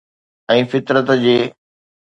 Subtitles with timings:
[0.53, 1.37] ۽ فطرت جي.